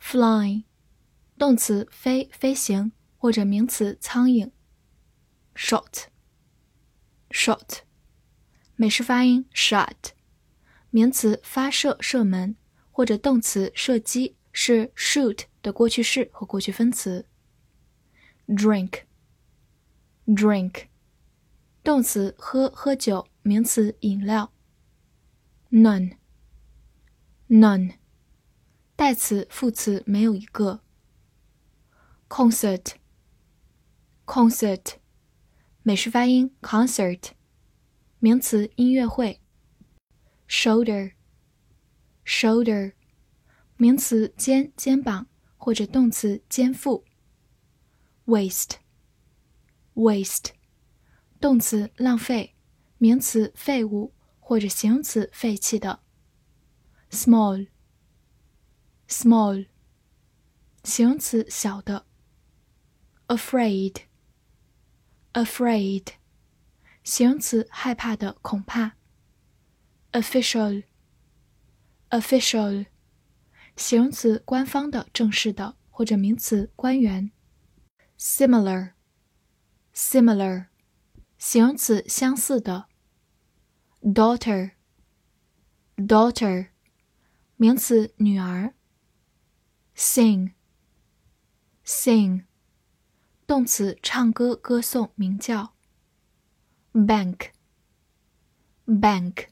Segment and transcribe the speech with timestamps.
[0.00, 0.64] Flying，
[1.36, 4.50] 动词飞，飞行，或者名词苍蝇。
[5.54, 6.10] Shot，shot，
[8.76, 10.12] 美式发音 shot，
[10.90, 12.56] 名词发射，射门，
[12.90, 17.26] 或者动词射击是 shoot 的过去式和过去分词。
[18.46, 19.00] Drink。
[20.26, 20.86] drink，
[21.84, 24.52] 动词喝喝酒，名词饮料。
[25.70, 26.16] none，none，
[28.96, 30.80] 代词副词没有一个。
[32.30, 34.94] concert，concert，
[35.82, 37.32] 美式发音 concert，
[38.18, 39.42] 名词音乐会。
[40.48, 42.94] shoulder，shoulder，
[43.76, 45.26] 名词肩肩膀
[45.58, 47.04] 或者动词肩负。
[48.24, 48.76] waste。
[49.94, 50.52] waste，
[51.38, 52.54] 动词浪费，
[52.96, 56.00] 名词废物或者形容词废弃的。
[57.10, 57.68] small
[59.07, 59.67] small，small，
[60.83, 62.05] 形容词小的。
[63.27, 66.07] afraid，afraid，
[67.03, 68.93] 形容词害怕的恐怕。
[70.11, 72.85] official，official，
[73.75, 77.31] 形容词官方的正式的或者名词官员。
[78.17, 80.65] similar。similar，
[81.37, 82.87] 形容词相似的。
[84.01, 86.69] daughter，daughter，
[87.55, 88.73] 名词女儿。
[89.95, 92.45] sing，sing，
[93.45, 95.75] 动词唱歌歌颂鸣叫。
[96.93, 99.47] bank，bank，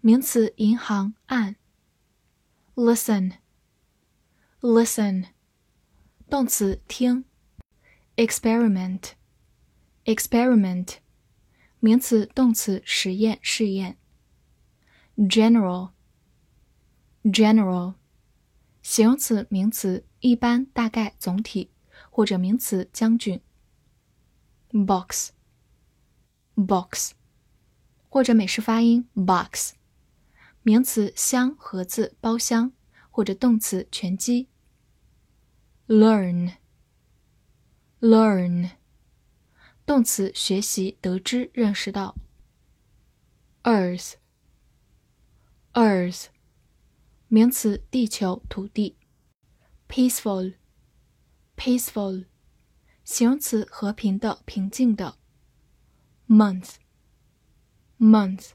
[0.00, 1.56] 名词银行按。
[2.74, 5.28] listen，listen，
[6.28, 7.24] 动词听。
[8.16, 10.96] experiment。experiment，
[11.80, 13.96] 名词、动词，实验、试验。
[15.16, 17.94] general，general，
[18.89, 21.69] 形容词、名词，一般、大概、总体，
[22.09, 23.39] 或者名词，将军。
[24.71, 25.31] box，box，
[28.09, 29.73] 或者美式发音 box，
[30.63, 32.71] 名词，箱、盒子、包厢，
[33.11, 34.47] 或者动词，拳击。
[35.87, 38.71] learn，learn。
[39.85, 42.15] 动词学习、得知、认识到。
[43.61, 46.25] Earth，Earth，
[47.31, 48.97] 名词地球、土地。
[49.87, 52.25] Peaceful，Peaceful，
[53.03, 55.19] 形容词和平的、平静的。
[56.27, 58.53] Month，Month，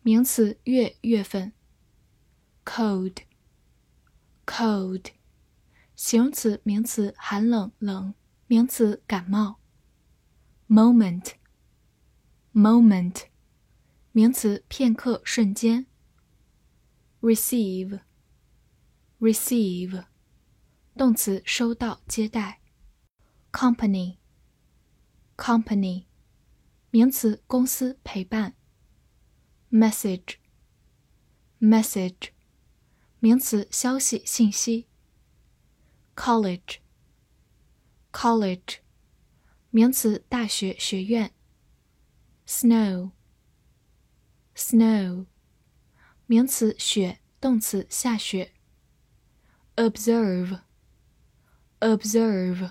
[0.00, 1.52] 名词月、月份。
[2.64, 5.08] Cold，Cold，
[5.94, 8.14] 形容词、名词寒冷、冷，
[8.46, 9.58] 名词感冒。
[10.66, 11.32] moment
[12.54, 13.24] moment
[14.12, 15.84] 名词片刻瞬间
[17.21, 18.01] receive
[19.19, 20.05] receive
[20.95, 22.61] 动词收到接待
[23.51, 24.17] company
[25.35, 26.05] company
[26.89, 28.55] 名词公司陪伴
[29.71, 30.35] message
[31.59, 32.29] message
[33.19, 34.87] 名词消息信息
[36.15, 36.77] college
[38.11, 38.77] college
[39.69, 41.33] 名词，大学、学院。
[42.47, 43.11] snow，snow，
[46.32, 48.52] 名词，雪；动词，下雪。
[49.76, 52.70] observe，observe，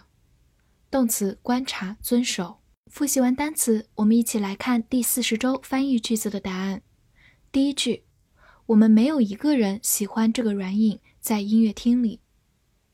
[0.90, 2.64] 动词，观察、遵守。
[2.88, 6.82] 复习完单词，我们一起来看第四十周翻译句子的答案。
[7.52, 8.06] 第一句，
[8.66, 12.20] 我们没有一个人喜欢这个软饮在音乐厅里。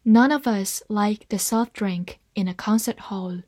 [0.04, 3.44] None of us like the soft drink in a concert hall.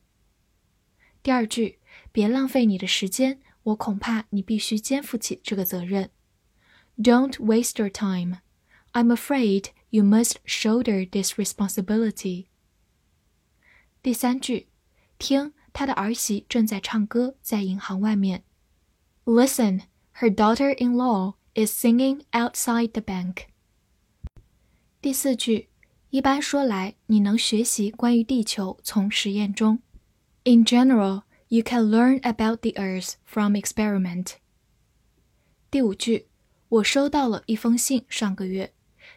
[1.22, 1.80] 第二句，
[2.14, 6.12] 别浪费你的时间，我恐怕你必须肩负起这个责任。
[7.01, 8.39] Don't waste your time.
[8.93, 12.47] I'm afraid you must shoulder this responsibility.
[14.03, 14.69] 第三句，
[15.19, 18.45] 听，他的儿媳正在唱歌，在银行外面。
[19.25, 19.83] Listen,
[20.21, 23.47] her daughter-in-law is singing outside the bank.
[25.01, 25.69] 第四句，
[26.11, 29.81] 一般说来，你能学习关于地球从实验中。
[30.45, 34.35] In general, you can learn about the Earth from experiment.
[35.71, 36.29] 第五句，
[36.69, 38.73] 我收到了一封信，上个月，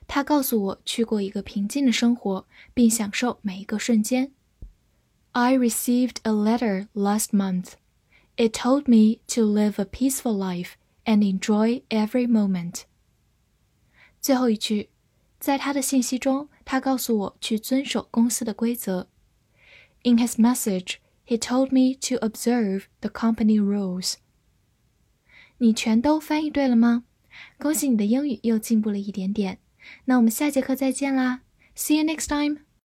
[0.07, 4.31] 他告诉我去过一个平静的生活，并享受每一个瞬间。
[5.31, 7.73] I received a letter last month.
[8.35, 10.73] It told me to live a peaceful life
[11.05, 12.83] and enjoy every moment.
[14.21, 14.89] 最后一句，
[15.39, 19.07] 在他的信息中，他告诉我去遵守公司的规则。
[20.03, 24.15] In his message, he told me to observe the company rules.
[25.57, 27.03] 你全都翻译对了吗？
[27.58, 29.58] 恭喜你的英语又进步了一点点。
[30.04, 31.40] 那我们下节课再见啦
[31.76, 32.71] ！See you next time.